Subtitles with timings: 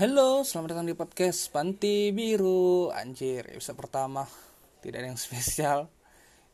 [0.00, 2.88] Halo, selamat datang di podcast Panti Biru.
[2.88, 4.24] Anjir, episode pertama.
[4.80, 5.92] Tidak ada yang spesial.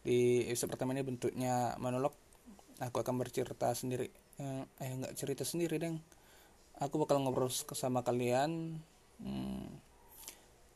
[0.03, 2.11] Di episode pertama ini bentuknya monolog.
[2.82, 4.11] Aku akan bercerita sendiri.
[4.43, 6.03] Eh, eh nggak cerita sendiri, deng.
[6.82, 8.82] Aku bakal ngobrol sama kalian.
[9.22, 9.71] Hmm,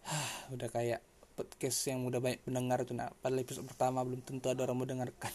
[0.55, 1.03] Udah kayak
[1.35, 5.35] podcast yang udah banyak pendengar itu nah Pada episode pertama belum tentu ada orang mendengarkan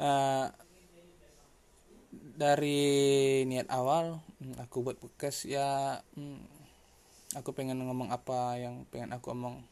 [0.00, 0.48] uh,
[2.36, 6.40] dari niat awal hmm, aku buat podcast ya hmm,
[7.36, 9.64] aku pengen ngomong apa yang pengen aku omong.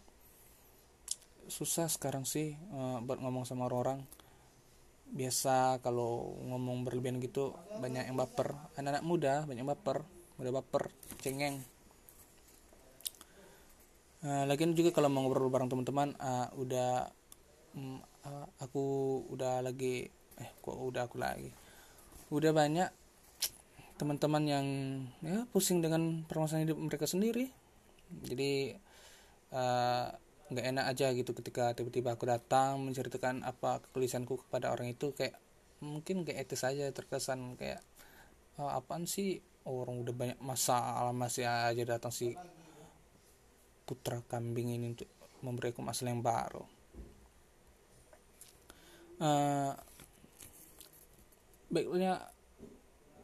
[1.48, 4.04] Susah sekarang sih uh, buat ngomong sama orang-orang.
[5.14, 8.56] Biasa kalau ngomong berlebihan gitu banyak yang baper.
[8.80, 10.04] Anak-anak muda banyak yang baper
[10.40, 10.90] muda baper
[11.20, 11.62] cengeng.
[14.24, 17.12] Uh, lagian juga kalau mau ngobrol bareng teman-teman uh, udah
[18.24, 18.84] uh, aku
[19.28, 20.08] udah lagi
[20.40, 21.52] eh kok udah aku lagi
[22.32, 22.88] udah banyak
[23.94, 24.66] teman-teman yang
[25.22, 27.50] ya pusing dengan permasalahan hidup mereka sendiri.
[28.26, 28.74] Jadi
[29.54, 30.06] eh,
[30.50, 35.14] nggak uh, enak aja gitu ketika tiba-tiba aku datang menceritakan apa kegelisahanku kepada orang itu.
[35.14, 35.38] Kayak
[35.82, 37.80] mungkin kayak etis saja terkesan kayak
[38.58, 39.38] oh, apaan sih?
[39.64, 42.36] Orang udah banyak masalah masih aja datang si
[43.88, 45.08] putra kambing ini untuk
[45.40, 46.64] memberi aku masalah yang baru.
[49.14, 49.72] Uh,
[51.74, 52.22] baiknya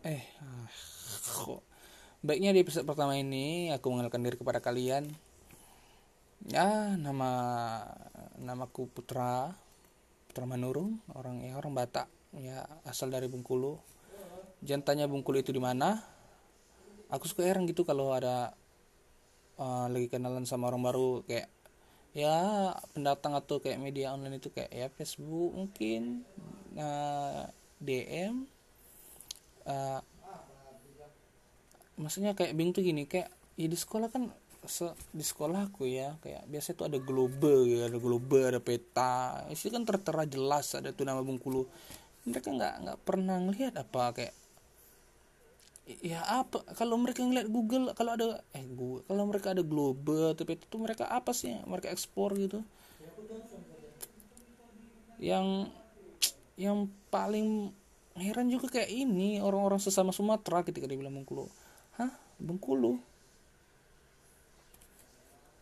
[0.03, 0.67] eh ah,
[1.31, 1.63] kok.
[2.21, 5.07] Baiknya di episode pertama ini aku mengenalkan diri kepada kalian.
[6.51, 7.31] Ya nama
[8.41, 9.55] namaku Putra
[10.27, 12.11] Putra Manurung orang ya orang Batak.
[12.35, 13.79] Ya asal dari Bengkulu.
[14.67, 16.03] Jangan tanya Bengkulu itu di mana?
[17.09, 18.55] Aku suka heran gitu kalau ada
[19.59, 21.49] uh, lagi kenalan sama orang baru kayak
[22.11, 26.27] ya pendatang atau kayak media online itu kayak ya Facebook mungkin
[26.75, 27.47] uh,
[27.81, 28.45] DM
[29.65, 30.01] uh, eh,
[31.97, 34.33] maksudnya kayak bingung tuh gini kayak ya di sekolah kan
[34.65, 39.73] se, di sekolahku ya kayak biasa tuh ada global ya ada global ada peta itu
[39.73, 41.65] kan tertera jelas ada tuh nama Bengkulu
[42.29, 44.35] mereka nggak nggak pernah ngelihat apa kayak
[46.05, 50.45] ya apa kalau mereka ngeliat Google kalau ada eh Google kalau mereka ada global atau
[50.47, 52.63] peta itu mereka apa sih mereka ekspor gitu?
[55.21, 55.69] Yang
[56.61, 57.73] yang paling
[58.21, 61.49] heran juga kayak ini orang-orang sesama Sumatera ketika dia bilang Bengkulu.
[61.97, 62.13] Hah?
[62.37, 63.01] Bengkulu?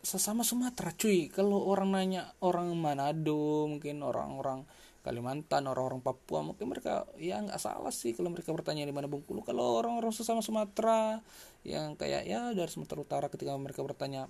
[0.03, 1.31] Sesama Sumatera cuy.
[1.31, 4.67] Kalau orang nanya orang Manado mungkin orang-orang
[4.99, 9.47] Kalimantan orang-orang Papua mungkin mereka ya nggak salah sih kalau mereka bertanya di mana Bengkulu.
[9.47, 11.23] Kalau orang-orang sesama Sumatera
[11.63, 14.27] yang kayak ya dari Sumatera Utara ketika mereka bertanya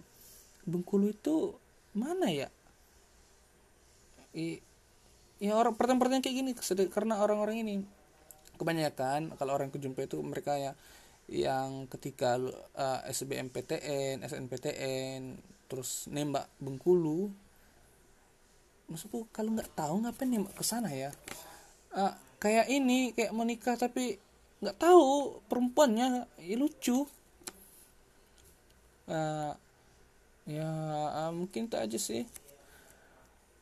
[0.69, 1.57] Bengkulu itu
[1.97, 2.53] mana ya?
[4.37, 4.61] I,
[5.39, 6.51] ya orang pertanyaan-pertanyaan kayak gini
[6.91, 7.75] karena orang-orang ini
[8.59, 10.75] kebanyakan kalau orang kejumpa itu mereka ya
[11.29, 12.41] yang ketika
[12.75, 15.37] uh, SBMPTN, SNPTN,
[15.69, 17.29] terus nembak Bengkulu,
[18.89, 21.13] maksudku kalau nggak tahu ngapain nembak ke sana ya?
[21.93, 24.17] Uh, kayak ini kayak menikah tapi
[24.59, 27.05] nggak tahu perempuannya ya lucu.
[29.09, 29.53] Uh,
[30.49, 30.69] ya
[31.13, 32.25] uh, mungkin itu aja sih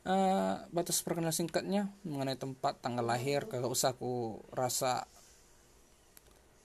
[0.08, 3.46] uh, batas perkenalan singkatnya mengenai tempat tanggal lahir.
[3.52, 5.06] Kagak usah aku rasa.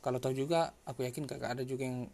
[0.03, 2.11] Kalau tahu juga aku yakin kakak ada juga yang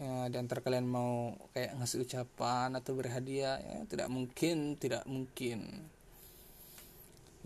[0.00, 5.88] uh, di antara kalian mau kayak ngasih ucapan atau berhadiah ya tidak mungkin tidak mungkin.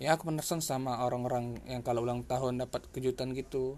[0.00, 3.76] Ya aku penasaran sama orang-orang yang kalau ulang tahun dapat kejutan gitu.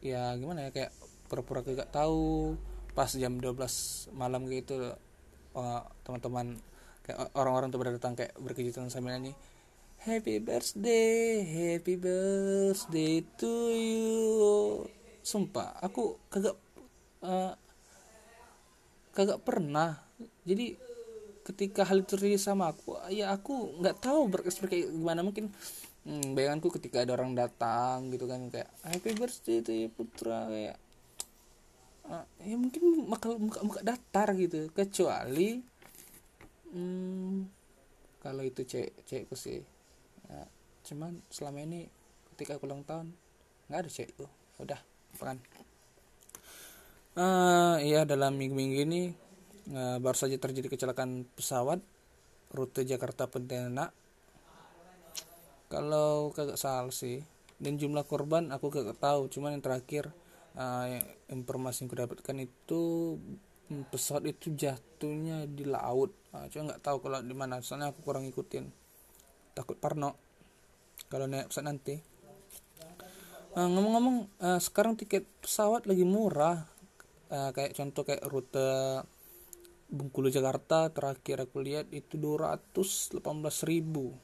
[0.00, 0.94] Ya gimana ya kayak
[1.28, 2.56] pura-pura gak tahu.
[2.96, 4.96] Pas jam 12 malam gitu
[5.54, 6.58] uh, teman-teman
[7.10, 9.34] kayak orang-orang tuh pada datang kayak berkejutan sambil nyanyi
[10.00, 14.08] Happy birthday, happy birthday to you.
[15.20, 16.56] Sumpah, aku kagak
[17.20, 17.52] uh,
[19.12, 20.00] kagak pernah.
[20.48, 20.72] Jadi
[21.44, 25.52] ketika hal itu terjadi sama aku, ya aku nggak tahu berekspresi kayak gimana mungkin
[26.08, 30.80] hmm, bayanganku ketika ada orang datang gitu kan kayak happy birthday to you putra kayak
[32.08, 35.60] uh, ya mungkin bakal muka muka datar gitu kecuali
[36.72, 37.46] hmm,
[38.22, 39.62] kalau itu cewek cewekku sih.
[40.30, 40.46] Ya,
[40.86, 41.90] cuman selama ini
[42.34, 43.12] ketika aku ulang tahun
[43.68, 44.26] nggak ada cewekku
[44.60, 44.80] udah
[45.20, 45.36] kan
[47.18, 49.02] uh, ya dalam minggu-minggu ini
[49.74, 51.82] uh, baru saja terjadi kecelakaan pesawat
[52.50, 53.94] rute Jakarta Pontianak.
[55.70, 57.22] Kalau kagak salah sih
[57.62, 59.30] dan jumlah korban aku kagak tahu.
[59.30, 60.10] Cuman yang terakhir
[60.58, 60.98] uh,
[61.30, 62.82] informasi yang kudapatkan itu
[63.70, 66.10] pesawat itu jatuhnya di laut.
[66.34, 67.62] Nah, cuma nggak tahu kalau di mana.
[67.62, 68.66] Soalnya aku kurang ikutin
[69.54, 70.18] takut parno.
[71.06, 71.94] Kalau naik pesawat nanti.
[73.50, 76.66] Ngomong ngomong-ngomong uh, sekarang tiket pesawat lagi murah.
[77.30, 79.06] Uh, kayak contoh kayak rute
[79.90, 83.26] Bengkulu Jakarta terakhir aku lihat itu 218
[83.66, 84.14] ribu.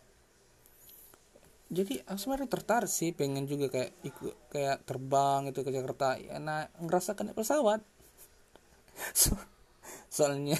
[1.66, 6.14] Jadi aku sebenarnya tertarik sih pengen juga kayak ikut kayak terbang itu ke Jakarta.
[6.22, 7.82] Ya nah ngerasakan pesawat
[9.12, 9.36] so,
[10.08, 10.56] soalnya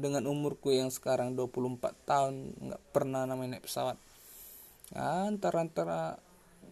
[0.00, 3.96] dengan umurku yang sekarang 24 tahun nggak pernah namanya naik pesawat.
[4.92, 6.00] Nah, antara antara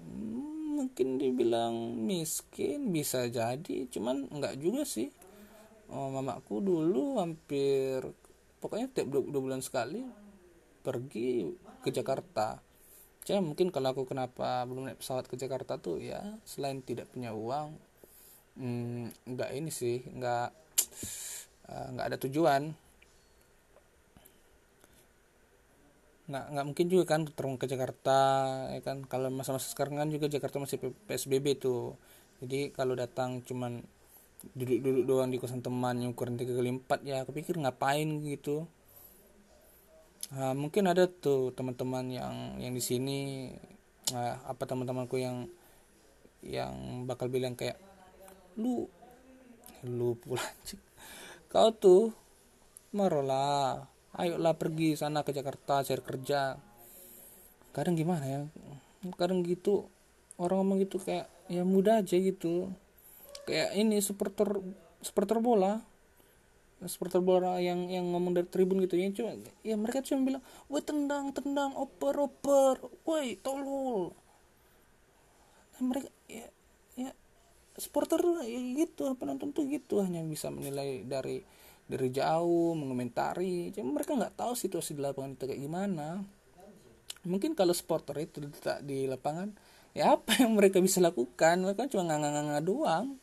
[0.00, 3.88] hmm, mungkin dibilang miskin bisa jadi.
[3.92, 5.12] Cuman nggak juga sih.
[5.90, 8.06] Oh, mamaku dulu hampir
[8.60, 10.04] pokoknya tiap dua, bulan sekali
[10.84, 11.50] pergi
[11.82, 12.60] ke Jakarta.
[13.26, 17.36] Cuma mungkin kalau aku kenapa belum naik pesawat ke Jakarta tuh ya selain tidak punya
[17.36, 17.76] uang
[18.56, 20.69] hmm, nggak ini sih nggak
[21.68, 22.62] uh, nggak ada tujuan.
[26.30, 28.18] Nggak nggak mungkin juga kan terbang ke Jakarta
[28.70, 29.02] ya kan?
[29.06, 30.78] Kalau masa-masa sekarang kan juga Jakarta masih
[31.10, 31.98] PSBB tuh.
[32.40, 33.82] Jadi kalau datang cuman
[34.56, 38.64] duduk-duduk doang di kosan teman yang ukuran tiga kali empat ya aku pikir ngapain gitu.
[40.30, 43.50] Uh, mungkin ada tuh teman-teman yang yang di sini
[44.14, 45.50] uh, apa teman-temanku yang
[46.40, 47.76] yang bakal bilang kayak
[48.56, 48.88] lu
[49.84, 50.44] lu pula
[51.52, 52.12] kau tuh
[52.92, 53.86] marolah
[54.18, 56.58] ayolah pergi sana ke Jakarta cari kerja.
[57.70, 58.40] Kadang gimana ya?
[59.14, 59.86] Kadang gitu
[60.40, 62.72] orang ngomong gitu kayak ya mudah aja gitu.
[63.46, 64.58] Kayak ini supporter
[65.04, 65.78] supporter bola.
[66.80, 68.96] Supporter bola yang yang ngomong dari tribun gitu.
[68.98, 72.82] Ya cuma ya mereka cuma bilang woi tendang tendang oper oper.
[73.06, 74.10] Woi tolol.
[75.76, 76.48] Dan mereka ya
[76.98, 77.10] ya
[77.80, 81.42] supporter ya gitu penonton tuh gitu hanya bisa menilai dari
[81.90, 83.74] dari jauh mengomentari.
[83.74, 86.22] Cuma mereka nggak tahu situasi di lapangan itu kayak gimana.
[87.26, 89.50] Mungkin kalau supporter itu tidak di lapangan
[89.90, 91.58] ya apa yang mereka bisa lakukan?
[91.66, 93.18] Mereka cuma nganga-nganga doang.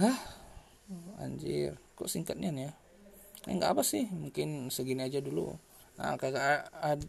[0.00, 0.18] Hah?
[1.20, 2.72] Anjir kok singkatnya nih ya?
[3.46, 5.52] Eh, nggak apa sih mungkin segini aja dulu.
[6.00, 7.04] Nah kakak ad,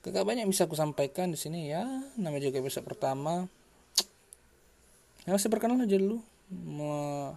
[0.00, 1.84] kakak banyak bisa aku sampaikan di sini ya.
[2.16, 3.44] Nama juga episode pertama
[5.24, 6.20] ya masih perkenalan aja dulu.
[6.52, 7.32] Me,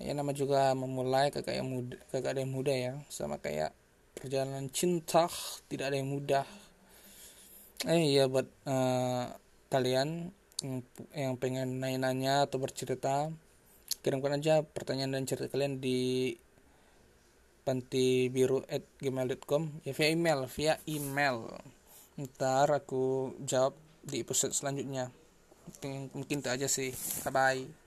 [0.00, 2.92] ya nama juga memulai kakak yang muda kakak ada yang muda ya.
[3.08, 3.72] Sama kayak
[4.16, 5.26] perjalanan cinta
[5.68, 6.46] tidak ada yang mudah.
[7.88, 9.32] Eh iya buat uh,
[9.68, 10.32] kalian
[10.64, 10.76] yang,
[11.12, 13.28] yang pengen nanya-nanya atau bercerita
[14.04, 16.32] kirimkan aja pertanyaan dan cerita kalian di
[17.64, 21.48] panti biru at gmail.com ya via email via email.
[22.20, 23.74] Ntar aku jawab
[24.04, 25.23] di episode selanjutnya
[26.14, 26.90] mungkin itu aja sih.
[27.24, 27.83] Bye bye